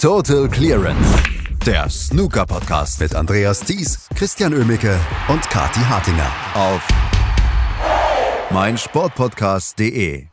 [0.00, 1.14] Total Clearance.
[1.66, 6.88] Der Snooker-Podcast mit Andreas Thies, Christian Ömicke und Kati Hartinger auf
[8.50, 10.28] meinsportpodcast.de.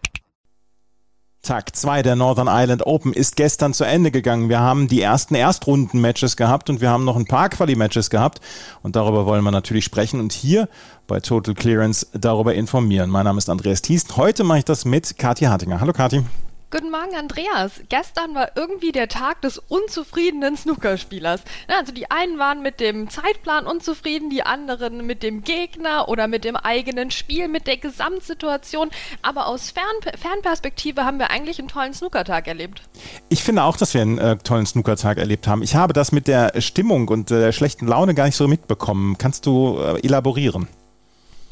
[1.42, 4.48] Tag 2 der Northern Ireland Open ist gestern zu Ende gegangen.
[4.48, 8.40] Wir haben die ersten Erstrunden-Matches gehabt und wir haben noch ein paar Quali-Matches gehabt
[8.84, 10.70] und darüber wollen wir natürlich sprechen und hier
[11.08, 13.10] bei Total Clearance darüber informieren.
[13.10, 14.06] Mein Name ist Andreas Thies.
[14.16, 15.82] Heute mache ich das mit Kathi Hartinger.
[15.82, 16.24] Hallo Kathi.
[16.70, 17.80] Guten Morgen, Andreas.
[17.88, 21.42] Gestern war irgendwie der Tag des unzufriedenen Snookerspielers.
[21.70, 26.44] Also die einen waren mit dem Zeitplan unzufrieden, die anderen mit dem Gegner oder mit
[26.44, 28.90] dem eigenen Spiel, mit der Gesamtsituation.
[29.22, 29.86] Aber aus Fern
[30.20, 32.82] Fernperspektive haben wir eigentlich einen tollen Snookertag erlebt.
[33.30, 35.64] Ich finde auch, dass wir einen äh, tollen Snookertag erlebt haben.
[35.64, 39.18] Ich habe das mit der Stimmung und der schlechten Laune gar nicht so mitbekommen.
[39.18, 40.68] Kannst du äh, elaborieren?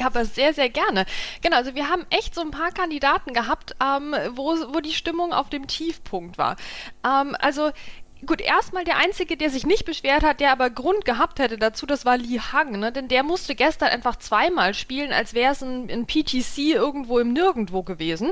[0.04, 1.06] Aber sehr, sehr gerne.
[1.42, 5.34] Genau, also wir haben echt so ein paar Kandidaten gehabt, ähm, wo, wo die Stimmung
[5.34, 6.58] auf dem Tiefpunkt war.
[7.06, 7.72] Ähm, also
[8.26, 11.86] Gut, erstmal der Einzige, der sich nicht beschwert hat, der aber Grund gehabt hätte dazu,
[11.86, 12.92] das war Li Hang, ne?
[12.92, 17.34] denn der musste gestern einfach zweimal spielen, als wäre es ein, ein, PTC irgendwo im
[17.34, 18.32] Nirgendwo gewesen.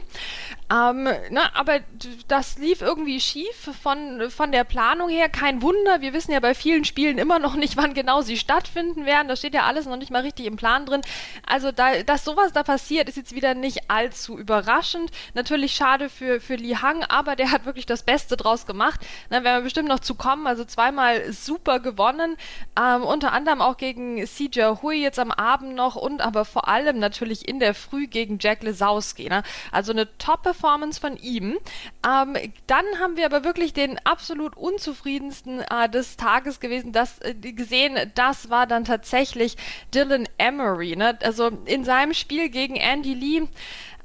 [0.71, 1.81] Ähm, na, aber
[2.27, 5.29] das lief irgendwie schief von, von der Planung her.
[5.29, 9.05] Kein Wunder, wir wissen ja bei vielen Spielen immer noch nicht, wann genau sie stattfinden
[9.05, 9.27] werden.
[9.27, 11.01] Da steht ja alles noch nicht mal richtig im Plan drin.
[11.45, 15.11] Also, da, dass sowas da passiert, ist jetzt wieder nicht allzu überraschend.
[15.35, 18.99] Natürlich schade für, für Li Hang, aber der hat wirklich das Beste draus gemacht.
[19.29, 22.37] Na, wenn wir bestimmt noch zu kommen, also zweimal super gewonnen.
[22.79, 26.99] Ähm, unter anderem auch gegen CJ Hui jetzt am Abend noch und aber vor allem
[26.99, 29.29] natürlich in der Früh gegen Jack Lesowski.
[29.29, 29.43] Ne?
[29.71, 31.57] Also eine Top-Performance Performance von ihm.
[32.05, 37.33] Ähm, dann haben wir aber wirklich den absolut unzufriedensten äh, des Tages gewesen, das äh,
[37.33, 38.11] gesehen.
[38.15, 39.57] Das war dann tatsächlich
[39.93, 40.95] Dylan Emery.
[40.95, 41.17] Ne?
[41.21, 43.47] Also in seinem Spiel gegen Andy Lee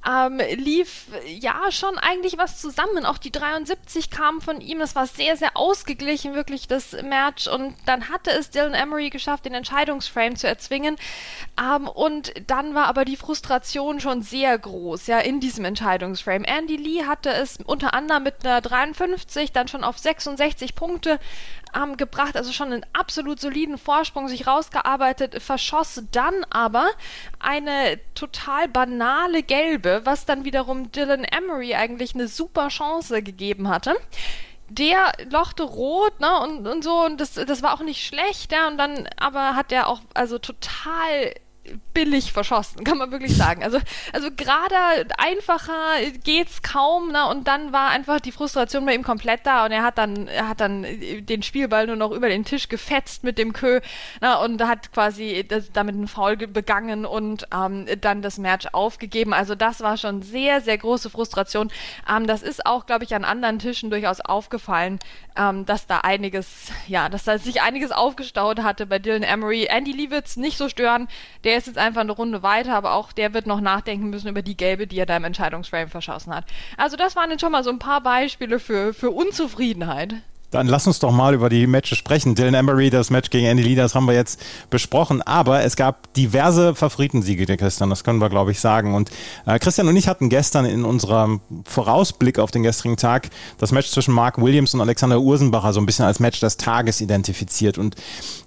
[0.06, 3.04] ähm, lief ja schon eigentlich was zusammen.
[3.04, 4.78] Auch die 73 kamen von ihm.
[4.78, 7.46] Das war sehr, sehr ausgeglichen, wirklich das Match.
[7.46, 10.96] Und dann hatte es Dylan Emery geschafft, den Entscheidungsframe zu erzwingen.
[11.60, 16.44] Ähm, und dann war aber die Frustration schon sehr groß, ja, in diesem Entscheidungsframe.
[16.44, 21.18] Andy Lee hatte es unter anderem mit einer 53 dann schon auf 66 Punkte
[21.74, 26.88] ähm, gebracht, also schon einen absolut soliden Vorsprung sich rausgearbeitet, verschoss dann aber
[27.38, 33.96] eine total banale Gelbe, was dann wiederum Dylan Emery eigentlich eine super Chance gegeben hatte.
[34.68, 38.68] Der lochte rot, ne, und, und so, und das, das war auch nicht schlecht, ja,
[38.68, 41.32] und dann aber hat er auch, also total
[41.94, 43.62] billig verschossen, kann man wirklich sagen.
[43.62, 43.78] Also,
[44.12, 44.76] also gerade
[45.18, 47.26] einfacher geht's kaum, ne?
[47.26, 50.48] Und dann war einfach die Frustration bei ihm komplett da und er hat dann, er
[50.48, 50.86] hat dann
[51.20, 53.80] den Spielball nur noch über den Tisch gefetzt mit dem Kö,
[54.20, 54.38] ne?
[54.38, 59.32] Und hat quasi das, damit einen Foul begangen und ähm, dann das Match aufgegeben.
[59.32, 61.70] Also das war schon sehr, sehr große Frustration.
[62.08, 64.98] Ähm, das ist auch, glaube ich, an anderen Tischen durchaus aufgefallen,
[65.36, 69.66] ähm, dass da einiges, ja, dass da sich einiges aufgestaut hatte bei Dylan Emery.
[69.68, 71.08] Andy Lee wird's nicht so stören.
[71.44, 74.42] Der ist jetzt einfach eine Runde weiter, aber auch der wird noch nachdenken müssen über
[74.42, 76.44] die Gelbe, die er da im Entscheidungsframe verschossen hat.
[76.76, 80.14] Also das waren jetzt schon mal so ein paar Beispiele für, für Unzufriedenheit.
[80.50, 82.34] Dann lass uns doch mal über die Matches sprechen.
[82.34, 85.20] Dylan Emery, das Match gegen Andy Lee, das haben wir jetzt besprochen.
[85.20, 88.94] Aber es gab diverse Favoritensiege Christian, das können wir, glaube ich, sagen.
[88.94, 89.10] Und
[89.46, 93.28] äh, Christian und ich hatten gestern in unserem Vorausblick auf den gestrigen Tag
[93.58, 97.02] das Match zwischen Mark Williams und Alexander Ursenbacher so ein bisschen als Match des Tages
[97.02, 97.76] identifiziert.
[97.76, 97.96] Und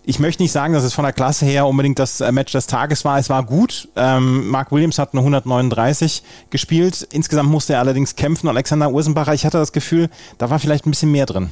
[0.04, 2.66] ich möchte nicht sagen, dass es von der Klasse her unbedingt das äh, Match des
[2.66, 3.20] Tages war.
[3.20, 3.90] Es war gut.
[3.96, 7.08] Ähm, Mark Williams hat eine 139 gespielt.
[7.12, 8.48] Insgesamt musste er allerdings kämpfen.
[8.48, 11.52] Alexander Ursenbacher, ich hatte das Gefühl, da war vielleicht ein bisschen mehr drin.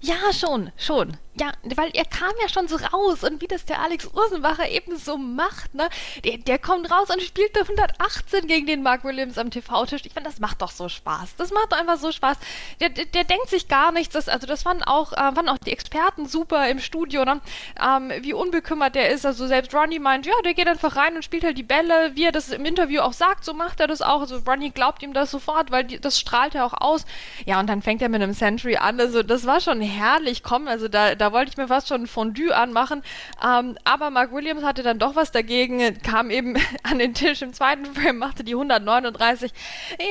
[0.00, 1.16] Ja, schon, schon.
[1.40, 4.96] Ja, weil er kam ja schon so raus und wie das der Alex Ursenbacher eben
[4.96, 5.88] so macht, ne?
[6.24, 10.02] Der, der kommt raus und spielt 118 gegen den Mark Williams am TV-Tisch.
[10.04, 11.36] Ich finde, das macht doch so Spaß.
[11.36, 12.38] Das macht doch einfach so Spaß.
[12.80, 14.14] Der, der, der denkt sich gar nichts.
[14.14, 17.40] Das, also das fanden auch, äh, fanden auch die Experten super im Studio, ne?
[17.80, 19.24] Ähm, wie unbekümmert der ist.
[19.24, 22.24] Also selbst Ronnie meint, ja, der geht einfach rein und spielt halt die Bälle, wie
[22.24, 24.22] er das im Interview auch sagt, so macht er das auch.
[24.22, 27.04] Also Ronnie glaubt ihm das sofort, weil die, das strahlt er auch aus.
[27.46, 28.98] Ja, und dann fängt er mit einem Century an.
[28.98, 30.42] Also das war schon herrlich.
[30.42, 33.02] Komm, also da, da wollte ich mir fast schon ein Fondue anmachen.
[33.44, 37.52] Ähm, aber Mark Williams hatte dann doch was dagegen, kam eben an den Tisch im
[37.52, 39.52] zweiten Frame, machte die 139.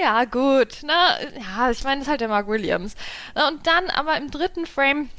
[0.01, 0.79] Ja, gut.
[0.83, 2.95] Na, ja, ich meine, das ist halt der Mark Williams.
[3.35, 5.09] Und dann aber im dritten Frame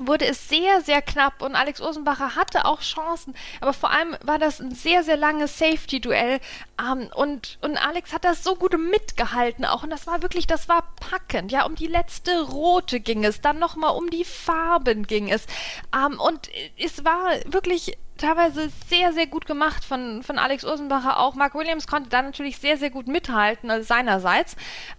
[0.00, 4.38] wurde es sehr, sehr knapp und Alex Osenbacher hatte auch Chancen, aber vor allem war
[4.38, 6.40] das ein sehr, sehr langes Safety-Duell
[6.80, 10.68] ähm, und, und Alex hat das so gut mitgehalten auch und das war wirklich, das
[10.68, 15.30] war packend, ja, um die letzte Rote ging es, dann nochmal um die Farben ging
[15.30, 15.46] es
[15.94, 21.34] ähm, und es war wirklich teilweise sehr, sehr gut gemacht von, von Alex Ursenbacher auch.
[21.34, 24.56] Mark Williams konnte da natürlich sehr, sehr gut mithalten, also seinerseits.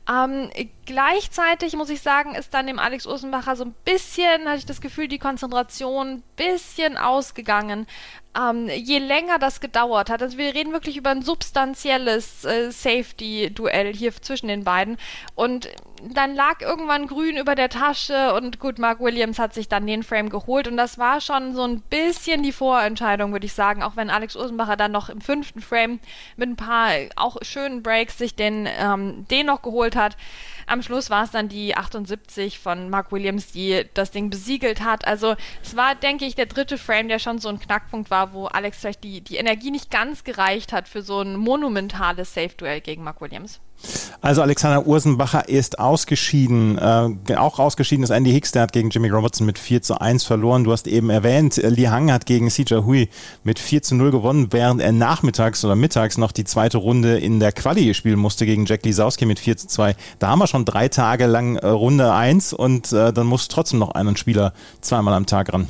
[0.09, 0.50] Ähm,
[0.88, 4.81] gleichzeitig muss ich sagen, ist dann dem Alex Ursenbacher so ein bisschen, hatte ich das
[4.81, 7.86] Gefühl, die Konzentration ein bisschen ausgegangen.
[8.36, 13.94] Ähm, je länger das gedauert hat, also wir reden wirklich über ein substanzielles äh, Safety-Duell
[13.94, 14.98] hier zwischen den beiden
[15.36, 15.69] und
[16.04, 20.04] dann lag irgendwann grün über der Tasche und gut, Mark Williams hat sich dann den
[20.04, 23.95] Frame geholt und das war schon so ein bisschen die Vorentscheidung, würde ich sagen, auch
[23.95, 26.00] wenn Alex Ursenbacher dann noch im fünften Frame
[26.36, 30.18] mit ein paar auch schönen Breaks sich den, ähm, den noch geholt hat.
[30.68, 35.06] Am Schluss war es dann die 78 von Mark Williams, die das Ding besiegelt hat.
[35.06, 38.45] Also es war, denke ich, der dritte Frame, der schon so ein Knackpunkt war, wo
[38.45, 43.03] Alex vielleicht die, die Energie nicht ganz gereicht hat für so ein monumentales Safe-Duell gegen
[43.03, 43.59] Mark Williams.
[44.21, 46.77] Also Alexander Ursenbacher ist ausgeschieden.
[46.77, 50.24] Äh, auch ausgeschieden ist Andy Hicks, der hat gegen Jimmy Robertson mit 4 zu 1
[50.24, 50.63] verloren.
[50.63, 53.09] Du hast eben erwähnt, Li Hang hat gegen Sija Hui
[53.44, 57.39] mit 4 zu 0 gewonnen, während er nachmittags oder mittags noch die zweite Runde in
[57.39, 59.95] der Quali spielen musste gegen Jack Lisowski mit 4 zu 2.
[60.19, 63.79] Da haben wir schon drei Tage lang äh, Runde 1 und äh, dann muss trotzdem
[63.79, 65.68] noch einen Spieler zweimal am Tag ran.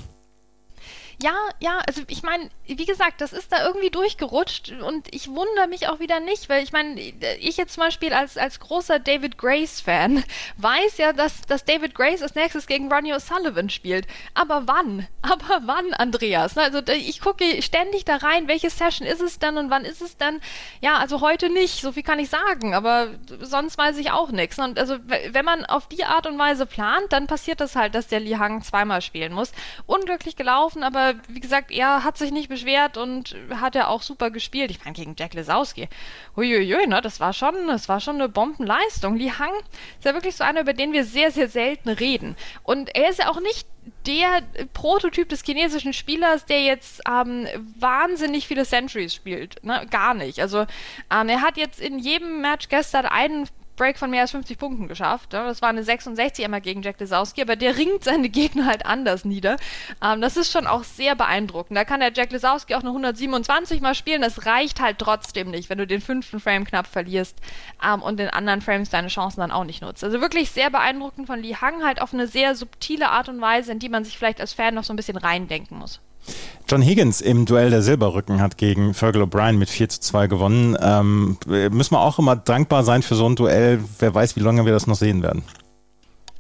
[1.20, 5.68] Ja, ja, also ich meine, wie gesagt, das ist da irgendwie durchgerutscht und ich wundere
[5.68, 9.36] mich auch wieder nicht, weil ich meine, ich jetzt zum Beispiel als, als großer David
[9.36, 10.24] Grace-Fan
[10.58, 14.06] weiß ja, dass, dass David Grace als nächstes gegen Ronnie O'Sullivan spielt.
[14.36, 15.08] Aber wann?
[15.24, 16.56] Aber wann, Andreas?
[16.56, 20.18] Also ich gucke ständig da rein, welche Session ist es denn und wann ist es
[20.18, 20.40] denn?
[20.82, 23.10] Ja, also heute nicht, so viel kann ich sagen, aber
[23.42, 24.60] sonst weiß ich auch nichts.
[24.60, 28.06] Und also wenn man auf die Art und Weise plant, dann passiert das halt, dass
[28.06, 29.52] der Li Hang zweimal spielen muss.
[29.88, 34.32] Unglücklich gelaufen, aber wie gesagt, er hat sich nicht beschwert und hat ja auch super
[34.32, 34.72] gespielt.
[34.72, 35.90] Ich meine, gegen Jack Lesowski.
[36.36, 39.16] Huiuiui, ne, das war schon, das war schon eine Bombenleistung.
[39.16, 39.54] Li Hang
[39.98, 42.36] ist ja wirklich so einer, über den wir sehr, sehr selten reden.
[42.64, 43.68] Und er ist ja auch nicht
[44.06, 44.42] der
[44.74, 47.48] Prototyp des chinesischen Spielers, der jetzt ähm,
[47.80, 49.64] wahnsinnig viele Centuries spielt.
[49.64, 49.86] Ne?
[49.90, 50.40] Gar nicht.
[50.40, 50.66] Also
[51.12, 54.88] ähm, er hat jetzt in jedem Match gestern einen Break von mehr als 50 Punkten
[54.88, 55.32] geschafft.
[55.32, 59.24] Das war eine 66 einmal gegen Jack Lesowski, aber der ringt seine Gegner halt anders
[59.24, 59.56] nieder.
[60.04, 61.78] Ähm, das ist schon auch sehr beeindruckend.
[61.78, 64.22] Da kann der Jack Lesowski auch eine 127 mal spielen.
[64.22, 67.38] Das reicht halt trotzdem nicht, wenn du den fünften Frame knapp verlierst
[67.84, 70.04] ähm, und den anderen Frames deine Chancen dann auch nicht nutzt.
[70.04, 73.72] Also wirklich sehr beeindruckend von Li Hang, halt auf eine sehr subtile Art und Weise,
[73.72, 76.02] in die man sich vielleicht als Fan noch so ein bisschen reindenken muss.
[76.70, 80.78] John Higgins im Duell der Silberrücken hat gegen Fergal O'Brien mit 4 zu 2 gewonnen.
[80.82, 83.80] Ähm, müssen wir auch immer dankbar sein für so ein Duell.
[84.00, 85.44] Wer weiß, wie lange wir das noch sehen werden.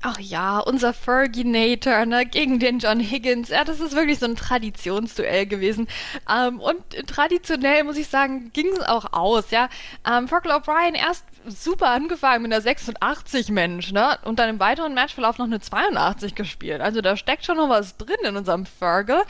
[0.09, 3.50] Ach ja, unser Ferginator ne, gegen den John Higgins.
[3.50, 5.89] Ja, das ist wirklich so ein Traditionsduell gewesen.
[6.33, 9.51] Ähm, und traditionell, muss ich sagen, ging es auch aus.
[9.51, 9.68] Ja,
[10.09, 14.18] ähm, Fergal O'Brien erst super angefangen mit einer 86 Mensch, ne?
[14.24, 16.80] Und dann im weiteren Matchverlauf noch eine 82 gespielt.
[16.80, 19.24] Also da steckt schon noch was drin in unserem Fergal.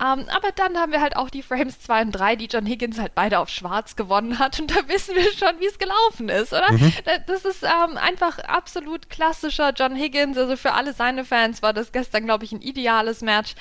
[0.00, 2.98] Ähm, aber dann haben wir halt auch die Frames 2 und 3, die John Higgins
[2.98, 4.58] halt beide auf schwarz gewonnen hat.
[4.58, 6.72] Und da wissen wir schon, wie es gelaufen ist, oder?
[6.72, 6.92] Mhm.
[7.26, 10.19] Das ist ähm, einfach absolut klassischer John Higgins.
[10.20, 13.54] Also für alle seine Fans war das gestern, glaube ich, ein ideales Match.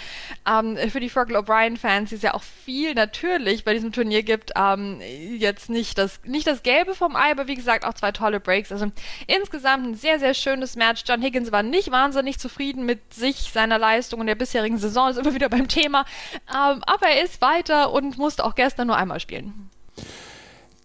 [0.48, 4.52] Ähm, für die Fergal O'Brien-Fans, die es ja auch viel natürlich bei diesem Turnier gibt,
[4.56, 5.02] ähm,
[5.38, 8.72] jetzt nicht das, nicht das Gelbe vom Ei, aber wie gesagt auch zwei tolle Breaks.
[8.72, 8.92] Also
[9.28, 11.04] insgesamt ein sehr, sehr schönes Match.
[11.08, 15.10] John Higgins war nicht wahnsinnig zufrieden mit sich, seiner Leistung und der bisherigen Saison.
[15.10, 16.06] Ist immer wieder beim Thema.
[16.50, 19.69] Ähm, aber er ist weiter und musste auch gestern nur einmal spielen.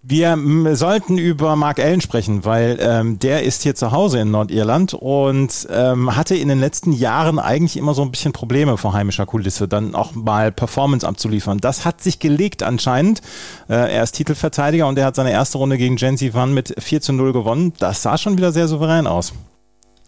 [0.06, 0.36] Wir
[0.76, 5.66] sollten über Mark Allen sprechen, weil ähm, der ist hier zu Hause in Nordirland und
[5.70, 9.66] ähm, hatte in den letzten Jahren eigentlich immer so ein bisschen Probleme vor heimischer Kulisse,
[9.66, 11.56] dann auch mal Performance abzuliefern.
[11.56, 13.22] Das hat sich gelegt anscheinend.
[13.66, 17.00] Äh, er ist Titelverteidiger und er hat seine erste Runde gegen Jensi Van mit 4
[17.00, 17.72] zu 0 gewonnen.
[17.78, 19.32] Das sah schon wieder sehr souverän aus.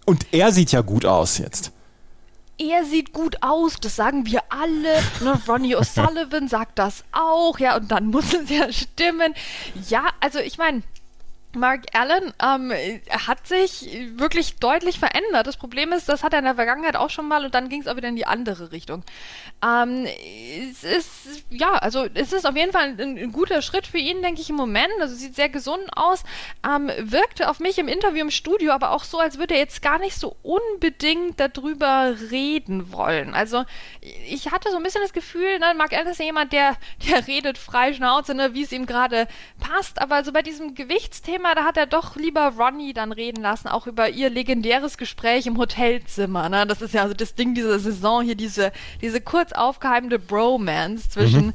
[0.04, 1.72] Und er sieht ja gut aus jetzt
[2.58, 5.02] er sieht gut aus, das sagen wir alle.
[5.20, 5.40] Ne?
[5.46, 9.34] Ronnie O'Sullivan sagt das auch, ja, und dann muss es ja stimmen.
[9.88, 10.82] Ja, also ich meine,
[11.54, 12.72] Mark Allen ähm,
[13.10, 15.46] hat sich wirklich deutlich verändert.
[15.46, 17.80] Das Problem ist, das hat er in der Vergangenheit auch schon mal und dann ging
[17.80, 19.02] es auch wieder in die andere Richtung.
[19.64, 20.06] Ähm,
[20.70, 24.20] es ist, ja, also es ist auf jeden Fall ein, ein, guter Schritt für ihn,
[24.22, 24.92] denke ich, im Moment.
[25.00, 26.24] Also sieht sehr gesund aus.
[26.66, 29.80] Ähm, wirkte auf mich im Interview im Studio aber auch so, als würde er jetzt
[29.80, 33.34] gar nicht so unbedingt darüber reden wollen.
[33.34, 33.64] Also
[34.28, 36.76] ich hatte so ein bisschen das Gefühl, ne, Mark Allen ist ja jemand, der,
[37.08, 39.26] der redet frei Schnauze, ne, wie es ihm gerade
[39.58, 40.00] passt.
[40.00, 43.68] Aber so bei diesem Gewichtsthema Thema, da hat er doch lieber Ronnie dann reden lassen,
[43.68, 46.48] auch über ihr legendäres Gespräch im Hotelzimmer.
[46.48, 46.66] Ne?
[46.66, 51.48] Das ist ja also das Ding dieser Saison hier, diese, diese kurz aufgeheimte Bromance zwischen
[51.48, 51.52] mhm.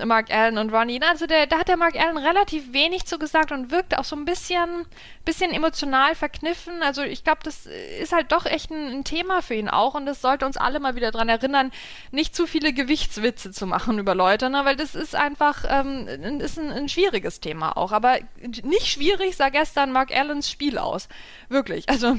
[0.00, 1.00] ähm, Mark Allen und Ronnie.
[1.02, 4.16] Also der, da hat der Mark Allen relativ wenig zu gesagt und wirkte auch so
[4.16, 4.84] ein bisschen,
[5.24, 6.82] bisschen emotional verkniffen.
[6.82, 7.66] Also ich glaube, das
[8.00, 10.78] ist halt doch echt ein, ein, Thema für ihn auch und das sollte uns alle
[10.78, 11.72] mal wieder daran erinnern,
[12.10, 14.60] nicht zu viele Gewichtswitze zu machen über Leute, ne?
[14.64, 16.06] weil das ist einfach ähm,
[16.40, 17.92] ist ein, ein schwieriges Thema auch.
[17.92, 18.18] Aber
[18.62, 21.08] nicht schwierig sah gestern Mark Allens Spiel aus.
[21.48, 21.88] Wirklich.
[21.88, 22.18] Also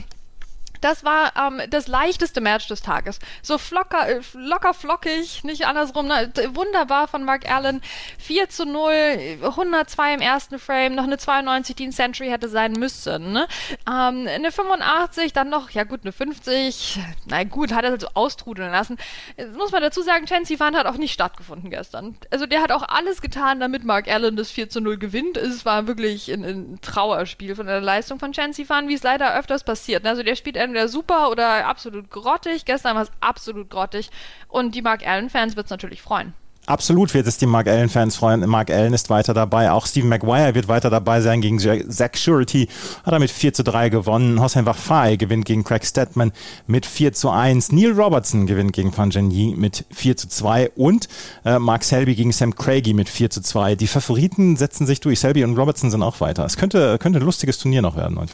[0.81, 3.19] das war ähm, das leichteste Match des Tages.
[3.41, 6.07] So flocker, äh, locker flockig, nicht andersrum.
[6.07, 6.31] Ne?
[6.53, 7.81] Wunderbar von Mark Allen.
[8.17, 12.73] 4 zu 0, 102 im ersten Frame, noch eine 92, die ein Century hätte sein
[12.73, 13.31] müssen.
[13.31, 13.47] Ne?
[13.87, 16.99] Ähm, eine 85, dann noch, ja gut, eine 50.
[17.27, 18.97] Na gut, hat er so austrudeln lassen.
[19.37, 22.17] Jetzt muss man dazu sagen, Chancy Fan hat auch nicht stattgefunden gestern.
[22.31, 25.37] Also der hat auch alles getan, damit Mark Allen das 4 zu 0 gewinnt.
[25.37, 29.35] Es war wirklich ein, ein Trauerspiel von der Leistung von Chancy Fan, wie es leider
[29.37, 30.05] öfters passiert.
[30.05, 32.65] Also der spielt entweder super oder absolut grottig.
[32.65, 34.09] Gestern war es absolut grottig.
[34.47, 36.33] Und die Mark Allen-Fans wird es natürlich freuen.
[36.67, 38.47] Absolut wird es die Mark Allen-Fans freuen.
[38.47, 39.71] Mark Allen ist weiter dabei.
[39.71, 42.69] Auch Stephen Maguire wird weiter dabei sein gegen Zach Surety.
[43.03, 44.39] Hat er mit 4 zu 3 gewonnen.
[44.39, 46.31] Hossein Wachfai gewinnt gegen Craig Stedman
[46.67, 47.71] mit 4 zu 1.
[47.71, 50.69] Neil Robertson gewinnt gegen Fan Yi mit 4 zu 2.
[50.75, 51.09] Und
[51.45, 53.75] äh, Mark Selby gegen Sam Craigie mit 4 zu 2.
[53.75, 55.19] Die Favoriten setzen sich durch.
[55.19, 56.45] Selby und Robertson sind auch weiter.
[56.45, 58.33] Es könnte, könnte ein lustiges Turnier noch werden heute.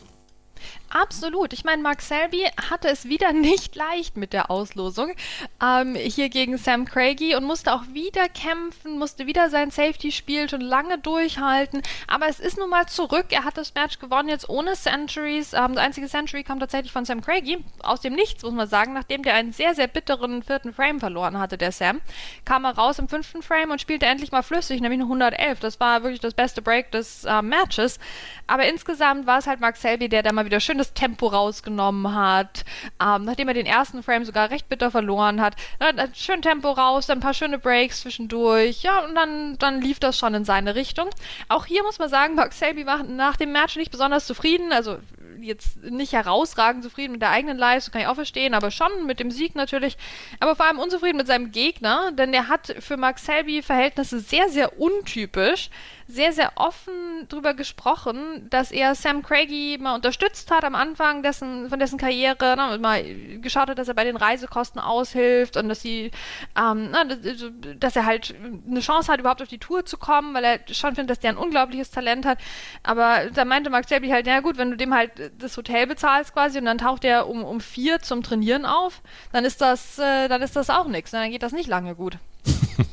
[1.00, 1.54] Absolut.
[1.54, 5.14] Ich meine, Mark Selby hatte es wieder nicht leicht mit der Auslosung
[5.62, 10.62] ähm, hier gegen Sam Craigie und musste auch wieder kämpfen, musste wieder sein Safety-Spiel schon
[10.62, 11.84] lange durchhalten.
[12.08, 13.28] Aber es ist nun mal zurück.
[13.30, 15.54] Er hat das Match gewonnen jetzt ohne Centuries.
[15.54, 17.64] Ähm, das einzige Century kam tatsächlich von Sam Craigie.
[17.84, 18.94] Aus dem Nichts, muss man sagen.
[18.94, 22.02] Nachdem der einen sehr, sehr bitteren vierten Frame verloren hatte, der Sam,
[22.44, 25.60] kam er raus im fünften Frame und spielte endlich mal flüssig, nämlich eine 111.
[25.60, 28.00] Das war wirklich das beste Break des äh, Matches.
[28.48, 32.14] Aber insgesamt war es halt Mark Selby, der da mal wieder schön das Tempo rausgenommen
[32.16, 32.66] hat,
[33.02, 35.56] ähm, nachdem er den ersten Frame sogar recht bitter verloren hat.
[35.80, 40.00] Dann schön Tempo raus, dann ein paar schöne Breaks zwischendurch, ja, und dann, dann lief
[40.00, 41.10] das schon in seine Richtung.
[41.50, 44.98] Auch hier muss man sagen, Mark Selby war nach dem Match nicht besonders zufrieden, also
[45.42, 49.20] jetzt nicht herausragend zufrieden mit der eigenen Leistung, kann ich auch verstehen, aber schon mit
[49.20, 49.98] dem Sieg natürlich.
[50.40, 54.50] Aber vor allem unzufrieden mit seinem Gegner, denn der hat für Mark Selby Verhältnisse sehr,
[54.50, 55.70] sehr untypisch
[56.10, 61.70] sehr, sehr offen darüber gesprochen, dass er Sam Craigie mal unterstützt hat am Anfang dessen,
[61.70, 63.04] von dessen Karriere, ne, mal
[63.42, 66.12] geschaut hat, dass er bei den Reisekosten aushilft und dass sie,
[66.58, 68.34] ähm, na, dass er halt
[68.66, 71.32] eine Chance hat, überhaupt auf die Tour zu kommen, weil er schon findet, dass der
[71.32, 72.40] ein unglaubliches Talent hat.
[72.84, 76.34] Aber da meinte Mark Selby halt, ja gut, wenn du dem halt das Hotel bezahlst
[76.34, 80.28] quasi und dann taucht er um, um vier zum Trainieren auf, dann ist das, äh,
[80.28, 81.12] dann ist das auch nichts.
[81.12, 82.18] Dann geht das nicht lange gut.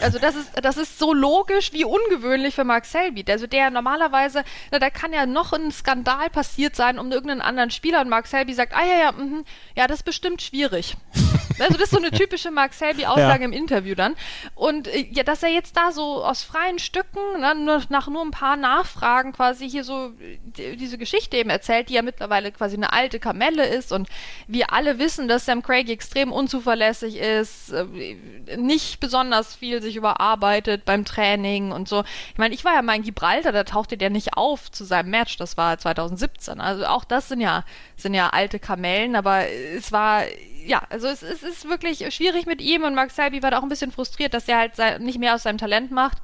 [0.00, 3.24] Also das ist, das ist so logisch wie ungewöhnlich für Mark Selby.
[3.28, 7.70] Also der normalerweise, na, da kann ja noch ein Skandal passiert sein um irgendeinen anderen
[7.70, 9.44] Spieler und Mark Selby sagt, ah ja, ja, mh,
[9.76, 10.96] ja, das ist bestimmt schwierig.
[11.60, 13.44] also das ist so eine typische Mark Selby-Aussage ja.
[13.44, 14.16] im Interview dann.
[14.54, 18.22] Und äh, ja, dass er jetzt da so aus freien Stücken, na, nur, nach nur
[18.22, 22.76] ein paar Nachfragen quasi hier so die, diese Geschichte eben erzählt, die ja mittlerweile quasi
[22.76, 24.08] eine alte Kamelle ist und
[24.46, 28.16] wir alle wissen, dass Sam Craig extrem unzuverlässig ist, äh,
[28.56, 32.04] nicht besonders viel sich sich überarbeitet beim Training und so.
[32.32, 35.10] Ich meine, ich war ja mal in Gibraltar, da tauchte der nicht auf zu seinem
[35.10, 36.60] Match, das war 2017.
[36.60, 37.64] Also auch das sind ja,
[37.96, 40.24] sind ja alte Kamellen, aber es war
[40.66, 43.62] ja, also es, es, ist wirklich schwierig mit ihm und Mark Selby war da auch
[43.62, 46.18] ein bisschen frustriert, dass er halt nicht mehr aus seinem Talent macht.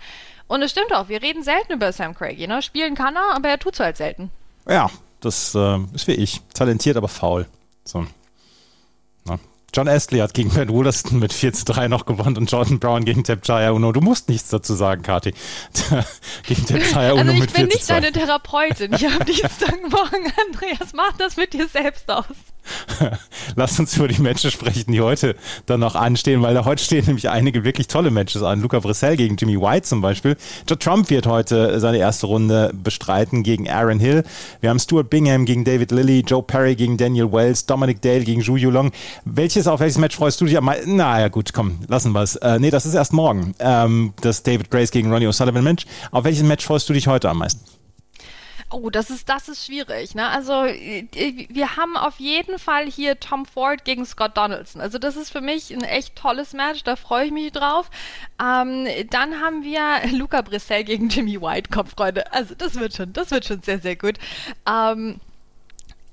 [0.49, 2.63] Und es stimmt auch, wir reden selten über Sam Craigie, ne?
[2.63, 4.31] Spielen kann er, aber er tut es halt selten.
[4.69, 4.91] Ja,
[5.21, 6.41] das äh, ist wie ich.
[6.55, 7.47] Talentiert, aber faul.
[7.85, 8.07] So.
[9.25, 9.39] Na,
[9.75, 13.05] John Astley hat gegen Ben Wollaston mit 4 zu 3 noch gewonnen und Jordan Brown
[13.05, 13.93] gegen Tepchaya Uno.
[13.93, 15.35] Du musst nichts dazu sagen, Kati.
[16.47, 17.61] gegen Tepchaya Uno also mit 4 zu 2.
[17.61, 18.93] Ich bin nicht deine Therapeutin.
[18.93, 22.25] Ich habe Dienstagmorgen, Andreas, mach das mit dir selbst aus.
[23.57, 27.05] Lass uns über die Matches sprechen, die heute dann noch anstehen, weil da heute stehen
[27.07, 28.61] nämlich einige wirklich tolle Matches an.
[28.61, 30.37] Luca Brissell gegen Jimmy White zum Beispiel.
[30.69, 34.25] Joe Trump wird heute seine erste Runde bestreiten gegen Aaron Hill.
[34.61, 38.43] Wir haben Stuart Bingham gegen David Lilly, Joe Perry gegen Daniel Wells, Dominic Dale gegen
[38.43, 38.93] Zhu Yulong.
[39.25, 40.97] Welches, auf welches Match freust du dich am meisten?
[40.97, 42.37] Naja, gut, komm, lassen wir es.
[42.37, 43.55] Äh, nee, das ist erst morgen.
[43.59, 45.87] Ähm, das David Grace gegen Ronnie O'Sullivan Match.
[46.11, 47.76] Auf welches Match freust du dich heute am meisten?
[48.69, 50.29] Oh, das ist, das ist schwierig, ne?
[50.29, 51.07] Also, äh,
[51.49, 54.83] wir haben auf jeden Fall hier Tom Ford gegen Scott Donaldson.
[54.83, 57.91] Also, das ist für mich ein echt tolles Match, da freue ich mich drauf.
[58.43, 59.81] Ähm, dann haben wir
[60.19, 62.33] Luca Brissell gegen Jimmy White, Kopfreunde.
[62.33, 64.19] Also, das wird schon, das wird schon sehr, sehr gut.
[64.69, 65.21] Ähm,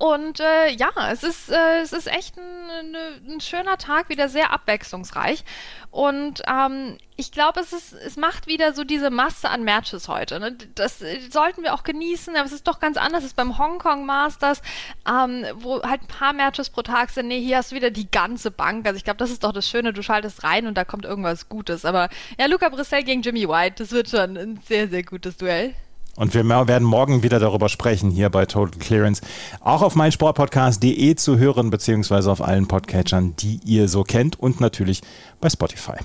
[0.03, 2.93] und äh, ja, es ist, äh, es ist echt ein,
[3.25, 5.45] ein, schöner Tag, wieder sehr abwechslungsreich.
[5.91, 10.41] Und ähm, ich glaube, es, ist, es macht wieder so diese Masse an Matches heute.
[10.41, 10.57] Ne?
[10.75, 13.19] Das äh, sollten wir auch genießen, aber es ist doch ganz anders.
[13.19, 14.62] Es ist beim Hongkong Masters,
[15.07, 17.29] ähm, wo halt ein paar Matches pro Tag sind.
[17.29, 18.86] Nee, hier hast du wieder die ganze Bank.
[18.86, 19.93] Also ich glaube, das ist doch das Schöne.
[19.93, 21.86] Du schaltest rein und da kommt irgendwas Gutes.
[21.86, 25.74] Aber ja, Luca Brissell gegen Jimmy White, das wird schon ein sehr, sehr gutes Duell.
[26.15, 29.22] Und wir werden morgen wieder darüber sprechen, hier bei Total Clearance.
[29.62, 35.01] Auch auf meinsportpodcast.de zu hören, beziehungsweise auf allen Podcatchern, die ihr so kennt und natürlich
[35.41, 35.98] bei Spotify.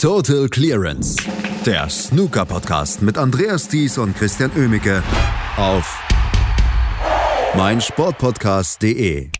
[0.00, 1.16] Total Clearance
[1.64, 5.02] Der Snooker Podcast mit Andreas Thies und Christian Ömicke
[5.56, 6.02] auf
[7.56, 9.30] meinsportpodcast.de.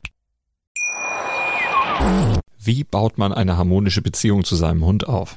[2.59, 5.37] Wie baut man eine harmonische Beziehung zu seinem Hund auf?